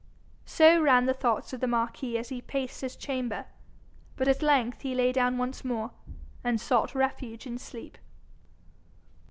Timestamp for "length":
4.41-4.81